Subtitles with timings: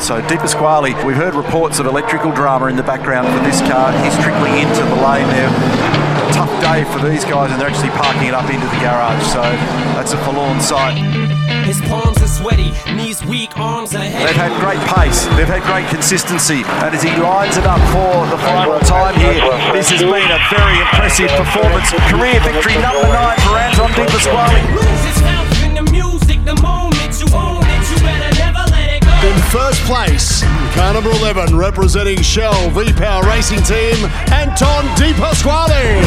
[0.00, 3.92] Also, De Pasquale, we've heard reports of electrical drama in the background for this car.
[4.00, 5.52] He's trickling into the lane there.
[6.32, 9.44] Tough day for these guys, and they're actually parking it up into the garage, so
[9.92, 10.96] that's a forlorn sight.
[11.68, 14.24] His palms are sweaty, knees weak, arms are heavy.
[14.24, 18.24] They've had great pace, they've had great consistency, and as he lines it up for
[18.32, 19.36] the final time here,
[19.76, 21.92] this has been a very impressive performance.
[22.08, 25.39] Career victory number nine for Anton De Pasquale.
[29.50, 30.42] First place,
[30.74, 33.96] car number 11, representing Shell V Power Racing Team,
[34.30, 36.00] Anton De Pasquale.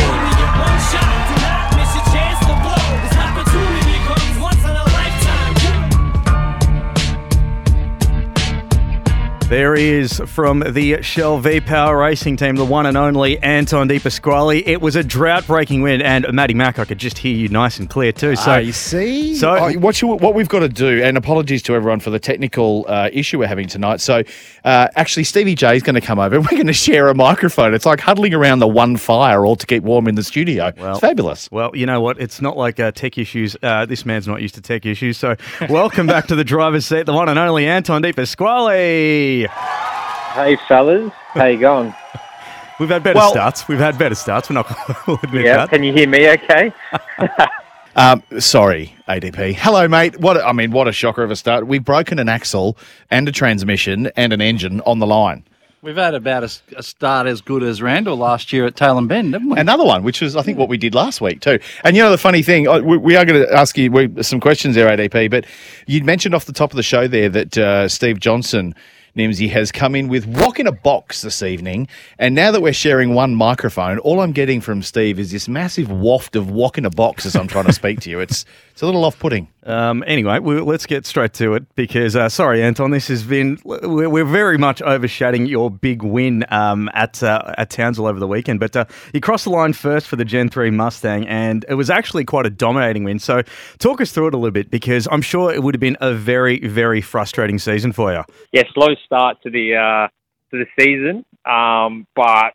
[9.53, 13.87] There he is from the Shell V Power Racing Team, the one and only Anton
[13.87, 14.65] De Pasquale.
[14.65, 17.77] It was a drought breaking win, and Matty Mack, I could just hear you nice
[17.77, 18.35] and clear too.
[18.35, 21.61] So Ah, you see, so- Oh, what, you, what we've got to do, and apologies
[21.63, 24.01] to everyone for the technical uh, issue we're having tonight.
[24.01, 24.23] So,
[24.65, 26.35] uh, actually, Stevie J is going to come over.
[26.37, 27.75] and We're going to share a microphone.
[27.75, 30.71] It's like huddling around the one fire, all to keep warm in the studio.
[30.75, 31.51] it's fabulous.
[31.51, 32.19] Well, you know what?
[32.19, 33.55] It's not like uh, tech issues.
[33.61, 35.17] Uh, this man's not used to tech issues.
[35.17, 35.35] So,
[35.69, 39.42] welcome back to the driver's seat, the one and only Anton De Pasquale.
[39.51, 41.93] Hey fellas, how you going?
[42.79, 43.67] We've had better Well- starts.
[43.67, 44.49] We've had better starts.
[44.49, 45.69] We're not we'll admit Yeah, that.
[45.69, 46.29] can you hear me?
[46.29, 46.71] Okay.
[47.95, 49.53] Um, sorry, ADP.
[49.53, 50.19] Hello, mate.
[50.19, 51.67] What a- I mean, what a shocker of a start.
[51.67, 52.75] We've broken an axle
[53.11, 55.43] and a transmission and an engine on the line.
[55.83, 59.47] We've had about a start as good as Randall last year at Tailem Bend, haven't
[59.49, 59.59] we?
[59.59, 61.59] Another one, which was I think what we did last week too.
[61.83, 64.39] And you know the funny thing, uh, we, we are going to ask you some
[64.39, 65.29] questions there, ADP.
[65.29, 65.45] But
[65.85, 68.73] you mentioned off the top of the show there that uh, Steve Johnson.
[69.15, 71.87] Nimsy has come in with Wok in a Box this evening.
[72.17, 75.91] And now that we're sharing one microphone, all I'm getting from Steve is this massive
[75.91, 78.19] waft of Wok in a Box as I'm trying to speak to you.
[78.19, 79.49] It's it's a little off putting.
[79.67, 83.59] Um, anyway, we, let's get straight to it because, uh, sorry, Anton, this has been,
[83.63, 88.27] we're, we're very much overshadowing your big win um, at uh, at Townsville over the
[88.27, 88.59] weekend.
[88.59, 91.91] But uh, you crossed the line first for the Gen 3 Mustang, and it was
[91.91, 93.19] actually quite a dominating win.
[93.19, 93.43] So,
[93.77, 96.15] talk us through it a little bit because I'm sure it would have been a
[96.15, 98.23] very, very frustrating season for you.
[98.53, 100.07] yeah, slow start to the uh,
[100.49, 102.53] to the season, um, but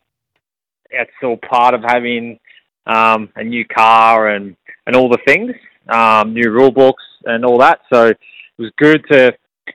[0.89, 2.39] it's all part of having
[2.87, 5.53] um, a new car and and all the things,
[5.91, 7.81] um, new rule books and all that.
[7.91, 8.17] So it
[8.57, 9.33] was good to.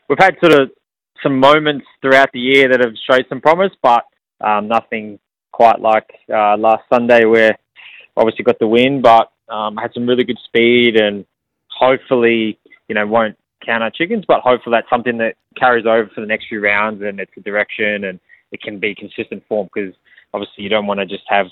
[0.08, 0.70] We've had sort of
[1.22, 4.04] some moments throughout the year that have showed some promise, but
[4.41, 5.19] um, nothing
[5.52, 7.56] quite like uh, last Sunday where
[8.16, 11.25] obviously got the win, but um, had some really good speed and
[11.69, 12.58] hopefully,
[12.88, 16.26] you know, won't count our chickens, but hopefully that's something that carries over for the
[16.26, 18.20] next few rounds and it's a direction and
[18.52, 19.94] it can be consistent form because
[20.32, 21.46] obviously you don't want to just have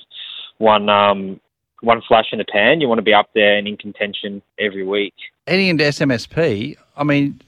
[0.58, 1.40] one um,
[1.82, 2.80] one flash in the pan.
[2.80, 5.14] You want to be up there and in contention every week.
[5.46, 7.40] Heading into SMSP, I mean,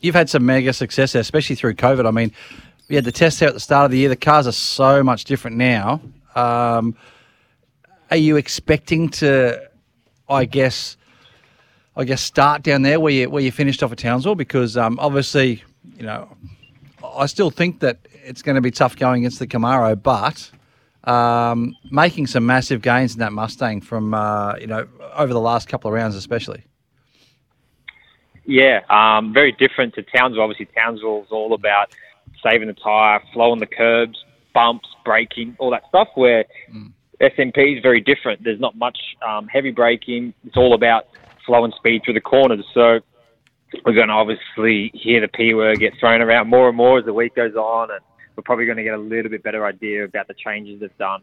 [0.00, 2.06] you've had some mega success there, especially through COVID.
[2.06, 2.32] I mean,
[2.88, 4.08] we had the tests out at the start of the year.
[4.08, 6.00] The cars are so much different now.
[6.34, 6.96] Um,
[8.10, 9.68] are you expecting to,
[10.28, 10.96] I guess,
[11.96, 14.34] I guess, start down there where you where you finished off at Townsville?
[14.34, 15.64] Because um, obviously,
[15.96, 16.28] you know,
[17.02, 20.50] I still think that it's going to be tough going against the Camaro, but
[21.04, 25.68] um, making some massive gains in that Mustang from uh, you know over the last
[25.68, 26.64] couple of rounds, especially.
[28.46, 30.42] Yeah, um, very different to Townsville.
[30.42, 31.94] Obviously, Townsville's all about
[32.42, 34.22] saving the tire, flowing the curbs,
[34.52, 36.08] bumps, braking, all that stuff.
[36.14, 36.44] Where
[37.20, 38.44] SMP is very different.
[38.44, 40.34] There's not much um, heavy braking.
[40.44, 41.08] It's all about
[41.46, 42.64] flow and speed through the corners.
[42.74, 43.00] So
[43.84, 47.04] we're going to obviously hear the P word get thrown around more and more as
[47.04, 48.00] the week goes on, and
[48.36, 51.22] we're probably going to get a little bit better idea about the changes they've done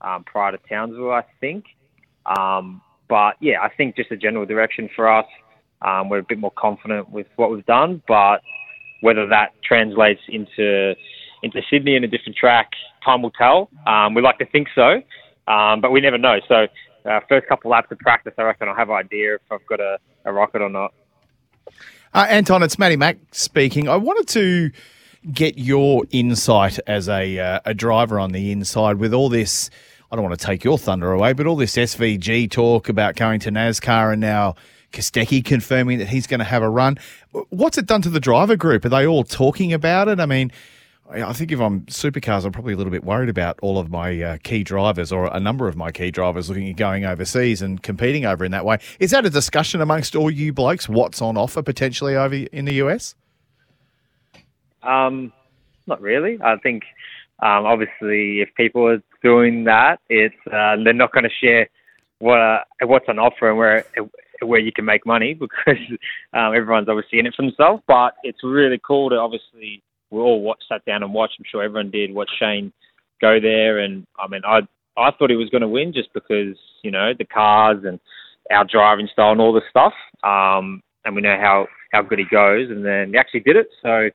[0.00, 1.64] um, prior to Townsville, I think.
[2.24, 5.26] Um, but yeah, I think just a general direction for us.
[5.82, 8.38] Um, we're a bit more confident with what we've done, but
[9.00, 10.94] whether that translates into
[11.42, 12.70] into Sydney and a different track,
[13.04, 13.68] time will tell.
[13.86, 15.02] Um, we like to think so,
[15.46, 16.40] um, but we never know.
[16.48, 16.66] So,
[17.08, 19.80] uh, first couple laps of practice, I reckon I'll have an idea if I've got
[19.80, 20.94] a, a rocket or not.
[22.14, 23.88] Uh, Anton, it's Matty Mack speaking.
[23.88, 24.70] I wanted to
[25.32, 29.70] get your insight as a uh, a driver on the inside with all this.
[30.10, 33.40] I don't want to take your thunder away, but all this SVG talk about going
[33.40, 34.54] to NASCAR and now
[34.92, 36.98] Kostecki confirming that he's going to have a run.
[37.50, 38.84] What's it done to the driver group?
[38.84, 40.20] Are they all talking about it?
[40.20, 40.52] I mean,
[41.10, 44.20] I think if I'm supercars, I'm probably a little bit worried about all of my
[44.20, 47.82] uh, key drivers or a number of my key drivers looking at going overseas and
[47.82, 48.78] competing over in that way.
[48.98, 50.88] Is that a discussion amongst all you blokes?
[50.88, 53.14] What's on offer potentially over in the US?
[54.86, 55.32] Um,
[55.86, 56.38] not really.
[56.44, 56.82] I think
[57.42, 61.68] um, obviously if people are doing that, it's uh, they're not going to share
[62.18, 63.84] what uh, what's on offer and where
[64.42, 65.80] where you can make money because
[66.32, 67.82] um, everyone's obviously in it for themselves.
[67.86, 71.34] But it's really cool to obviously we all watch, sat down and watched.
[71.38, 72.72] I'm sure everyone did watch Shane
[73.20, 74.60] go there, and I mean I
[74.96, 78.00] I thought he was going to win just because you know the cars and
[78.50, 79.92] our driving style and all this stuff.
[80.22, 83.68] Um, and we know how how good he goes, and then he actually did it.
[83.82, 84.10] So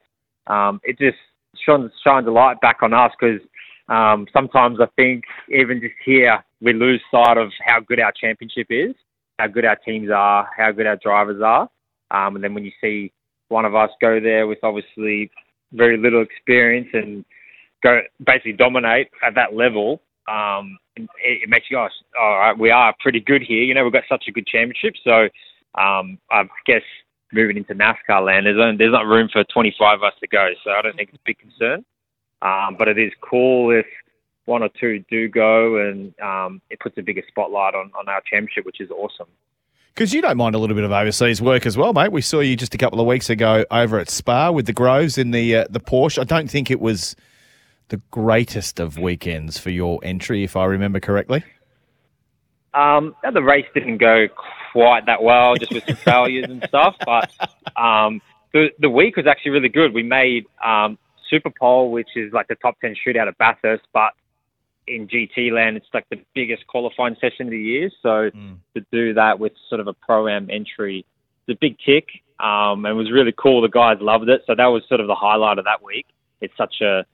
[0.52, 1.18] um, it just
[1.66, 3.42] shines shines a light back on us because
[3.88, 8.68] um, sometimes I think even just here we lose sight of how good our championship
[8.70, 8.94] is,
[9.40, 11.70] how good our teams are, how good our drivers are,
[12.12, 13.12] um, and then when you see
[13.48, 15.32] one of us go there with obviously
[15.74, 17.26] very little experience and
[17.84, 21.88] go basically dominate at that level, um, it, it makes you go,
[22.20, 23.64] all right, we are pretty good here.
[23.64, 25.28] You know, we've got such a good championship, so
[25.82, 26.84] um, I guess
[27.32, 30.50] moving into NASCAR land, there's, only, there's not room for 25 of us to go,
[30.64, 31.86] so I don't think it's a big concern.
[32.42, 33.86] Um, but it is cool if
[34.46, 38.22] one or two do go, and um, it puts a bigger spotlight on, on our
[38.30, 39.28] championship, which is awesome.
[39.94, 42.12] Because you don't mind a little bit of overseas work as well, mate.
[42.12, 45.18] We saw you just a couple of weeks ago over at Spa with the Groves
[45.18, 46.20] in the uh, the Porsche.
[46.20, 47.16] I don't think it was
[47.90, 51.44] the greatest of weekends for your entry, if I remember correctly.
[52.74, 54.28] Um, the race didn't go
[54.72, 56.96] quite that well, just with some failures and stuff.
[57.06, 57.32] But
[57.76, 58.22] um,
[58.54, 59.94] the the week was actually really good.
[59.94, 60.98] We made um,
[61.30, 64.14] Super Pole, which is like the top ten shootout at Bathurst, but
[64.88, 67.90] in GT land, it's like the biggest qualifying session of the year.
[68.02, 68.30] So
[68.76, 71.06] to do that with sort of a pro am entry,
[71.48, 72.08] it's a big kick,
[72.40, 73.62] Um, and it was really cool.
[73.62, 74.42] The guys loved it.
[74.48, 76.08] So that was sort of the highlight of that week.
[76.42, 77.06] It's such a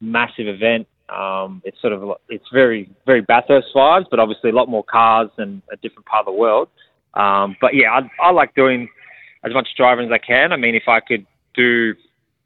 [0.00, 0.86] massive event.
[1.10, 5.30] Um, it's sort of it's very very Bathurst vibes, but obviously a lot more cars
[5.38, 6.68] and a different part of the world.
[7.14, 8.88] Um, but yeah, I, I like doing
[9.44, 10.52] as much driving as I can.
[10.52, 11.94] I mean, if I could do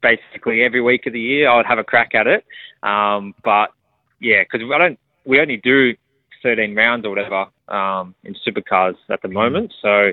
[0.01, 2.45] basically every week of the year, I would have a crack at it.
[2.83, 3.69] Um, but
[4.19, 5.93] yeah, because I don't, we only do
[6.43, 9.73] 13 rounds or whatever um, in supercars at the moment.
[9.81, 10.11] So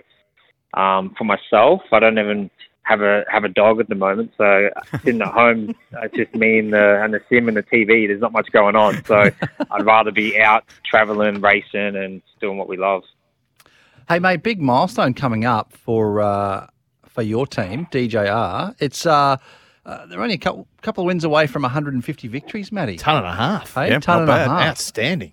[0.75, 2.51] um, for myself, I don't even
[2.85, 4.33] have a have a dog at the moment.
[4.37, 4.71] So
[5.05, 8.07] sitting at home, it's just me and the and the sim and the TV.
[8.09, 9.05] There's not much going on.
[9.05, 9.31] So
[9.71, 13.03] I'd rather be out traveling, racing, and doing what we love.
[14.09, 16.67] Hey, mate, big milestone coming up for uh,
[17.07, 18.75] for your team, DJR.
[18.81, 19.37] It's uh,
[19.87, 22.97] uh, they're only a couple couple of wins away from 150 victories, Matty.
[22.97, 23.75] Ton and a half.
[23.75, 24.69] Hey, Yeah, ton not and a half.
[24.71, 25.33] Outstanding.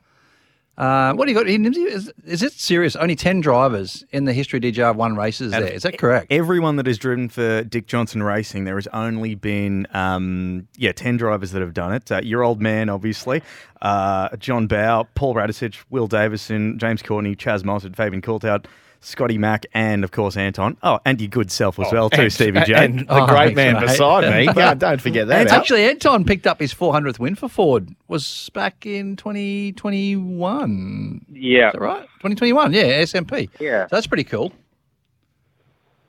[0.80, 1.48] Uh, what do you got?
[1.48, 2.96] Is, is it serious?
[2.96, 5.68] Only 10 drivers in the history of DJR have won races there.
[5.68, 6.28] Is that correct?
[6.30, 11.18] Everyone that has driven for Dick Johnson Racing, there has only been, um, yeah, 10
[11.18, 12.10] drivers that have done it.
[12.10, 13.44] Uh, your old man, obviously,
[13.82, 18.66] uh, John Bowe, Paul Radisich, Will Davison, James Courtney, Chaz Mostert, Fabian Coulthard,
[19.02, 20.76] Scotty Mack, and, of course, Anton.
[20.84, 22.74] Oh, and your good self as well, too, and, Stevie J.
[22.74, 23.82] And the Oh, great man mate.
[23.88, 24.46] beside me.
[24.54, 25.40] God, don't forget that.
[25.42, 27.96] And actually, Anton picked up his 400th win for Ford.
[28.10, 31.26] Was back in 2021.
[31.32, 32.02] Yeah, Is that right?
[32.02, 33.50] 2021, yeah, SMP.
[33.60, 33.88] Yeah.
[33.88, 34.52] So that's pretty cool.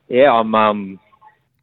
[0.08, 0.32] yeah.
[0.32, 0.98] I'm um,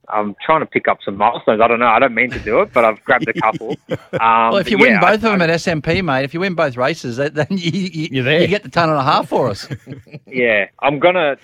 [0.09, 1.59] I'm trying to pick up some milestones.
[1.61, 1.87] I don't know.
[1.87, 3.75] I don't mean to do it, but I've grabbed a couple.
[3.89, 6.39] Um, Well, if you win yeah, both I- of them at SMP, mate, if you
[6.39, 8.41] win both races, then you, you, You're there.
[8.41, 9.67] you get the ton and a half for us.
[10.27, 11.37] Yeah, I'm gonna.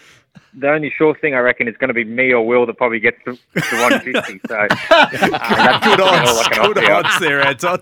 [0.56, 3.00] The only sure thing I reckon is going to be me or Will that probably
[3.00, 4.40] gets to, to 150.
[4.48, 4.68] So uh,
[5.10, 6.48] that's Good all I odds.
[6.50, 7.80] can Good odds there, Anton.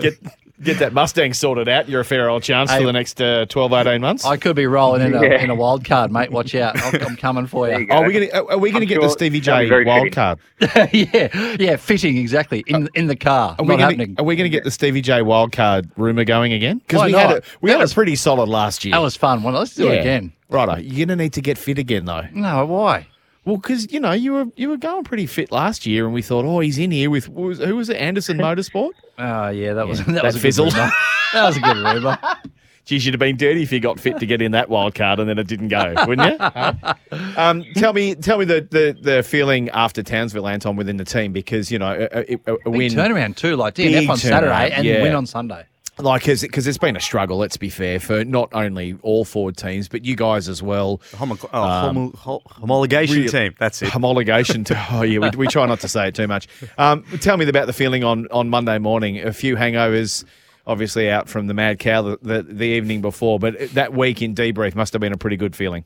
[0.00, 0.14] get,
[0.62, 1.88] get that Mustang sorted out.
[1.88, 4.24] You're a fair old chance for the next uh, 12, 18 months.
[4.24, 5.42] I could be rolling in a, Yeah.
[5.42, 6.30] in a wild card, mate.
[6.30, 6.80] Watch out.
[6.82, 7.78] I'm, I'm coming for you.
[7.80, 7.86] you.
[7.90, 10.02] Oh, are we going to are we going to I'm get the Stevie J wild
[10.02, 10.12] fitting.
[10.12, 10.38] card?
[10.92, 13.56] yeah, yeah, fitting exactly in in the car.
[13.58, 14.16] Are we Not gonna, happening.
[14.18, 16.78] Are we going to get the Stevie J wild card rumor going again?
[16.78, 17.38] Because Why we had not?
[17.38, 18.92] a, we That had was- a pretty solid last year.
[18.92, 19.42] That was fun.
[19.42, 20.32] Well, let's do it again.
[20.48, 22.26] Righto, you're going to need to get fit again though.
[22.32, 23.06] No, why?
[23.50, 26.22] Well, because you know you were you were going pretty fit last year, and we
[26.22, 27.96] thought, oh, he's in here with who was, who was it?
[27.96, 28.92] Anderson Motorsport.
[29.18, 30.72] Oh, yeah, that was that, that was a good fizzled.
[30.72, 30.92] rumour.
[31.32, 32.16] That was a good rumor.
[32.84, 35.18] Geez, you'd have been dirty if you got fit to get in that wild card
[35.18, 36.36] and then it didn't go, wouldn't you?
[36.38, 36.94] Huh?
[37.36, 41.32] um, tell me, tell me the, the, the feeling after Townsville, Anton, within the team
[41.32, 45.02] because you know a, a, a win turnaround too, like DNF on Saturday and yeah.
[45.02, 45.66] win on Sunday.
[45.98, 47.38] Like because it's been a struggle.
[47.38, 51.00] Let's be fair for not only all Ford teams but you guys as well.
[51.16, 53.54] Homo- oh, homo- homologation real- team.
[53.58, 53.88] That's it.
[53.90, 56.48] Homologation to oh yeah, we, we try not to say it too much.
[56.78, 59.20] Um, tell me about the feeling on on Monday morning.
[59.20, 60.24] A few hangovers,
[60.66, 64.34] obviously out from the mad cow the, the, the evening before, but that week in
[64.34, 65.84] debrief must have been a pretty good feeling.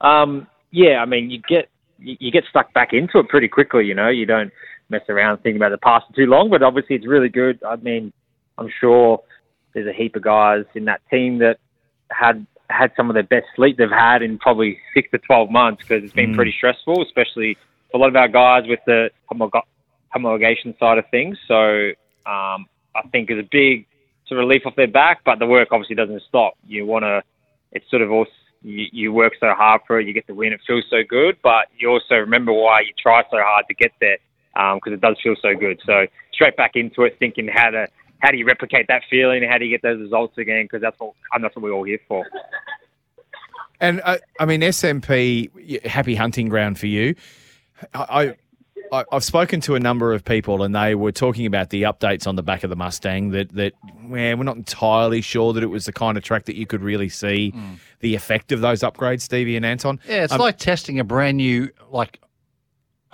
[0.00, 1.68] Um, yeah, I mean, you get
[1.98, 3.84] you, you get stuck back into it pretty quickly.
[3.86, 4.52] You know, you don't
[4.90, 6.50] mess around thinking about the past for too long.
[6.50, 7.62] But obviously, it's really good.
[7.64, 8.12] I mean,
[8.58, 9.22] I'm sure
[9.72, 11.58] there's a heap of guys in that team that
[12.10, 15.82] had had some of their best sleep they've had in probably six to twelve months
[15.82, 17.56] because it's been pretty stressful, especially
[17.90, 21.36] for a lot of our guys with the homologation side of things.
[21.46, 21.90] So
[22.26, 23.86] um, I think it's a big
[24.26, 26.54] sort of relief off their back, but the work obviously doesn't stop.
[26.66, 27.22] You want to,
[27.72, 28.30] it's sort of also,
[28.62, 31.36] you, you work so hard for it, you get the win, it feels so good,
[31.42, 34.16] but you also remember why you try so hard to get there
[34.54, 35.78] because it does feel so good.
[35.84, 37.86] So straight back into it, thinking how to,
[38.24, 39.42] how do you replicate that feeling?
[39.42, 40.64] How do you get those results again?
[40.64, 42.24] Because that's what, and that's what we're all here for.
[43.80, 47.16] And uh, I mean, SMP, happy hunting ground for you.
[47.92, 48.34] I,
[48.92, 52.26] I, I've spoken to a number of people, and they were talking about the updates
[52.26, 53.30] on the back of the Mustang.
[53.30, 56.56] That that well, we're not entirely sure that it was the kind of track that
[56.56, 57.52] you could really see
[58.00, 60.00] the effect of those upgrades, Stevie and Anton.
[60.08, 62.20] Yeah, it's Um, like testing a brand new like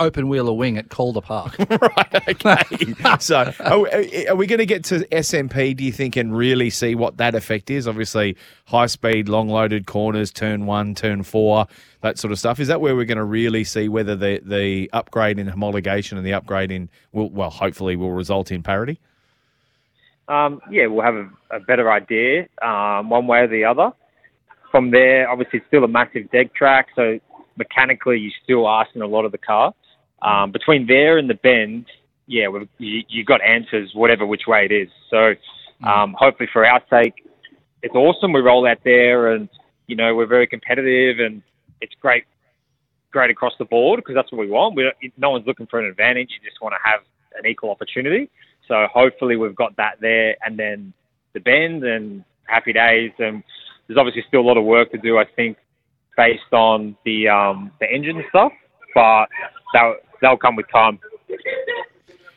[0.01, 1.57] open wheeler wing at Calder Park.
[1.71, 2.29] right.
[2.29, 2.95] Okay.
[3.21, 5.77] so, are, we- are we going to get to SMP?
[5.77, 7.87] Do you think and really see what that effect is?
[7.87, 11.67] Obviously, high speed, long loaded corners, turn one, turn four,
[12.01, 12.59] that sort of stuff.
[12.59, 16.27] Is that where we're going to really see whether the the upgrade in homologation and
[16.27, 18.99] the upgrade in will well, hopefully, will result in parity?
[20.31, 23.91] um, yeah, we'll have a, a better idea um, one way or the other.
[24.71, 27.19] From there, obviously, it's still a massive deck track, so
[27.57, 29.75] mechanically, you're still asking a lot of the car.
[30.23, 31.87] Um, between there and the bend,
[32.27, 34.89] yeah, we've, you, you got answers, whatever which way it is.
[35.11, 35.35] So
[35.87, 37.27] um, hopefully, for our sake,
[37.83, 38.33] it's awesome.
[38.33, 39.49] We roll out there, and
[39.87, 41.43] you know, we're very competitive, and
[41.81, 42.25] it's great,
[43.11, 44.77] great across the board because that's what we want.
[44.77, 46.29] We don't, no one's looking for an advantage.
[46.31, 47.01] You just want to have
[47.37, 48.31] an equal opportunity.
[48.69, 50.93] So hopefully we've got that there, and then
[51.33, 53.11] the bend and happy days.
[53.19, 53.43] And
[53.87, 55.57] there's obviously still a lot of work to do, I think,
[56.17, 58.53] based on the um, the engine stuff,
[58.95, 59.27] but
[59.73, 60.99] that that'll come with time.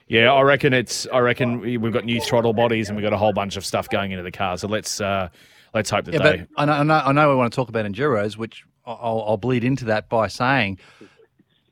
[0.08, 1.08] Yeah, I reckon it's.
[1.12, 3.66] I reckon we- we've got new throttle bodies and we've got a whole bunch of
[3.66, 4.58] stuff going into the car.
[4.58, 5.30] So let's uh,
[5.74, 6.38] let's hope that Yeah, they.
[6.38, 9.24] but I know, I know, I know we want to talk about enduros, which I'll,
[9.28, 10.78] I'll bleed into that by saying,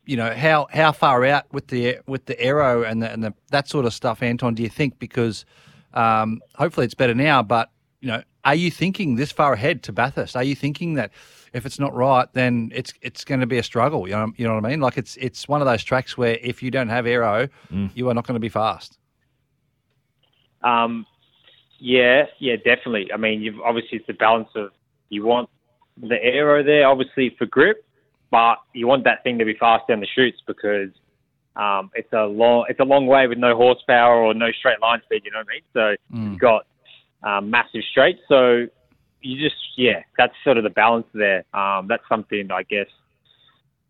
[0.05, 3.33] you know, how how far out with the with the aero and the, and the
[3.51, 4.55] that sort of stuff, Anton?
[4.55, 5.45] Do you think because
[5.93, 9.91] um, hopefully it's better now, but you know, are you thinking this far ahead to
[9.91, 10.35] Bathurst?
[10.35, 11.11] Are you thinking that
[11.53, 14.07] if it's not right, then it's it's going to be a struggle?
[14.07, 14.79] You know, you know what I mean?
[14.79, 17.47] Like it's it's one of those tracks where if you don't have aero,
[17.93, 18.97] you are not going to be fast.
[20.63, 21.05] Um,
[21.79, 23.11] yeah, yeah, definitely.
[23.13, 24.69] I mean, you've obviously it's the balance of
[25.09, 25.49] you want
[25.97, 27.83] the aero there, obviously for grip,
[28.29, 30.89] but you want that thing to be fast down the chutes because
[31.55, 35.01] um, it's a long it's a long way with no horsepower or no straight line
[35.03, 35.23] speed.
[35.25, 35.61] You know what I mean?
[35.73, 35.95] So
[36.31, 36.65] you've got
[37.23, 38.19] um, massive straight.
[38.27, 38.67] So
[39.21, 41.45] you just yeah, that's sort of the balance there.
[41.53, 42.87] Um, that's something I guess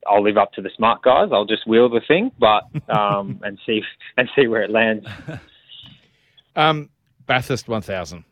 [0.08, 1.30] I'll leave up to the smart guys.
[1.32, 3.82] I'll just wheel the thing, but um, and see
[4.18, 5.08] and see where it lands.
[6.54, 6.90] Um,
[7.28, 8.26] Bathurst 1000.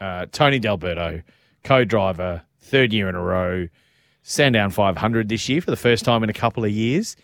[0.00, 1.22] Uh, Tony D'Alberto,
[1.64, 3.66] co-driver, third year in a row.
[4.22, 7.14] Sandown 500 this year for the first time in a couple of years.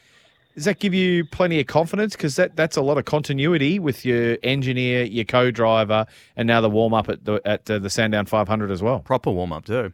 [0.55, 2.17] Does that give you plenty of confidence?
[2.17, 6.69] Because that, that's a lot of continuity with your engineer, your co-driver, and now the
[6.69, 8.99] warm-up at the at uh, the Sandown 500 as well.
[9.01, 9.93] Proper warm up too.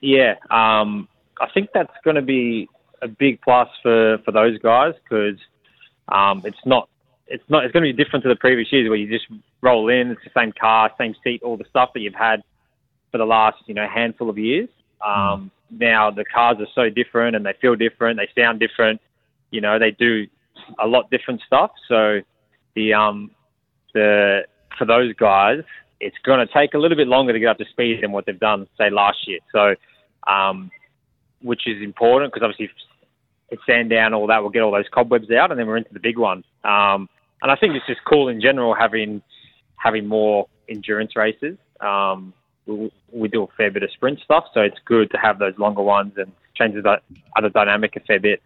[0.00, 1.08] Yeah, um,
[1.40, 2.68] I think that's going to be
[3.00, 5.38] a big plus for, for those guys because
[6.08, 6.88] um, it's not
[7.26, 9.26] it's not it's going to be different to the previous years where you just
[9.62, 12.42] roll in, it's the same car, same seat, all the stuff that you've had
[13.10, 14.68] for the last you know handful of years.
[15.04, 19.00] Um, Now the cars are so different and they feel different, they sound different,
[19.50, 20.26] you know, they do
[20.78, 21.70] a lot different stuff.
[21.88, 22.20] So
[22.74, 23.30] the um
[23.94, 24.42] the
[24.78, 25.62] for those guys,
[26.00, 28.26] it's going to take a little bit longer to get up to speed than what
[28.26, 29.38] they've done say last year.
[29.52, 29.74] So
[30.26, 30.70] um,
[31.42, 32.70] which is important because obviously
[33.66, 36.18] Sandown, all that, we'll get all those cobwebs out, and then we're into the big
[36.18, 36.44] one.
[36.64, 37.08] Um,
[37.42, 39.22] and I think it's just cool in general having
[39.76, 41.58] having more endurance races.
[41.80, 42.32] Um,
[42.66, 45.82] we, do a fair bit of sprint stuff, so it's good to have those longer
[45.82, 47.00] ones and changes the
[47.36, 48.42] other dynamic a fair bit.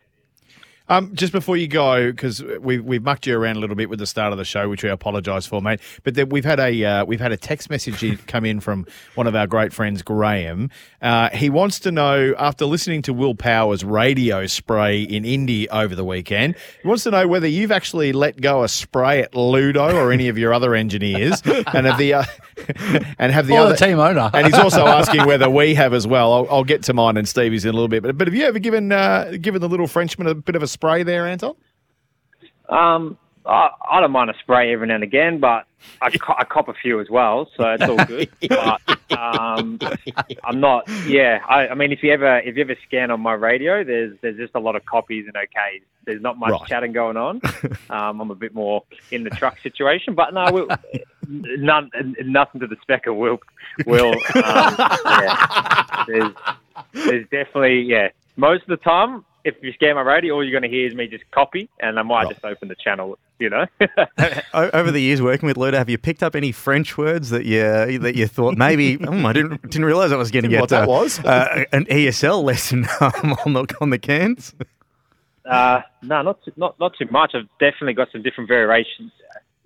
[0.88, 3.98] Um, just before you go, because we've we've mucked you around a little bit with
[3.98, 5.80] the start of the show, which we apologise for, mate.
[6.04, 9.26] But then we've had a uh, we've had a text message come in from one
[9.26, 10.70] of our great friends, Graham.
[11.02, 15.96] Uh, he wants to know after listening to Will Power's radio spray in Indy over
[15.96, 19.96] the weekend, he wants to know whether you've actually let go a spray at Ludo
[19.96, 22.24] or any of your other engineers, and have the uh,
[23.18, 24.30] and have the Or the other team owner.
[24.34, 26.32] and he's also asking whether we have as well.
[26.32, 28.02] I'll, I'll get to mine and Stevie's in a little bit.
[28.02, 30.66] But, but have you ever given uh, given the little Frenchman a bit of a
[30.66, 31.54] spray there, Anton?
[32.68, 35.66] Um, I, I don't mind a spray every now and again, but
[36.02, 38.28] I, co- I cop a few as well, so it's all good.
[38.48, 38.80] but
[39.16, 39.78] um,
[40.44, 40.88] I'm not.
[41.06, 44.16] Yeah, I, I mean, if you ever if you ever scan on my radio, there's
[44.20, 45.82] there's just a lot of copies and okays.
[46.04, 46.66] There's not much Right.
[46.68, 47.40] chatting going on.
[47.90, 50.66] Um, I'm a bit more in the truck situation, but no, we'll,
[51.28, 51.90] none
[52.24, 53.38] nothing to the spec of Will.
[53.86, 54.76] Will um,
[55.06, 56.32] yeah, there's
[56.92, 58.08] there's definitely yeah.
[58.36, 60.94] Most of the time, if you scan my radio, all you're going to hear is
[60.94, 63.16] me just copy, and I might just open the channel.
[63.38, 63.66] You know.
[64.54, 67.98] Over the years working with Ludo, have you picked up any French words that you
[68.00, 70.70] that you thought maybe oh, I didn't didn't realize I was going to get What
[70.70, 71.20] that uh, was?
[71.20, 74.54] uh, an ESL lesson um, on the on the cans?
[75.44, 77.34] Uh, no, not too, not not too much.
[77.34, 79.12] I've definitely got some different variations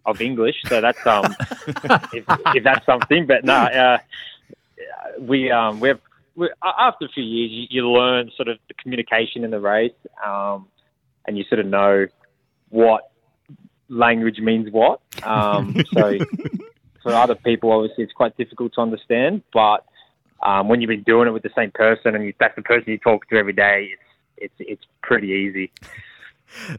[0.05, 1.35] of English, so that's um,
[2.13, 3.27] if, if that's something.
[3.27, 3.99] But no, uh,
[5.19, 6.10] we um, we have we, a-
[6.63, 9.93] after a few years, you, you learn sort of the communication in the race,
[10.25, 10.67] um,
[11.27, 12.07] and you sort of know
[12.71, 13.11] what
[13.89, 15.01] language means what.
[15.23, 16.19] Um, so
[17.03, 19.85] for other people, obviously, it's quite difficult to understand, but
[20.43, 22.91] um, when you've been doing it with the same person and you, that's the person
[22.91, 24.03] you talk to every day, it's
[24.37, 25.71] it's it's pretty easy.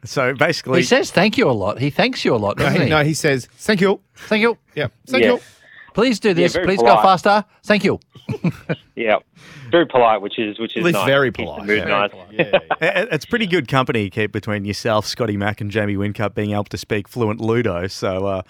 [0.03, 1.79] So basically, He says thank you a lot.
[1.79, 2.89] He thanks you a lot, No, doesn't he, he?
[2.89, 4.01] no, he says, thank you.
[4.15, 4.57] Thank you.
[4.75, 5.33] Yeah, thank Yeah.
[5.33, 5.39] you.
[5.93, 6.53] Please do this.
[6.53, 7.45] very Please go faster.
[7.63, 7.99] Thank you.
[8.93, 9.17] Yeah,
[9.71, 11.07] very polite, which is which is It's nice.
[11.07, 11.65] very polite.
[11.65, 12.11] Very nice.
[12.31, 13.05] Yeah, yeah.
[13.11, 16.65] It's pretty good company you keep between yourself, Scotty Mack, and Jamie Whincup being able
[16.65, 17.87] to speak fluent Ludo.
[17.87, 18.41] So uh,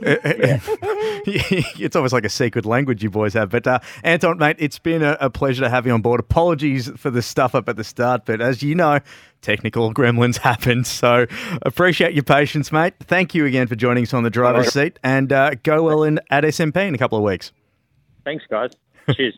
[0.02, 3.50] it's almost like a secret language you boys have.
[3.50, 6.18] But uh, Anton, mate, it's been a, a pleasure to have you on board.
[6.20, 9.00] Apologies for the stuff up at the start, but as you know,
[9.42, 10.82] technical gremlins happen.
[10.84, 11.26] So
[11.62, 12.94] appreciate your patience, mate.
[13.00, 16.20] Thank you again for joining us on the driver's seat, and uh, go well in
[16.30, 17.52] at SMP in a couple of weeks.
[18.24, 18.70] Thanks, guys.
[19.16, 19.34] Cheers.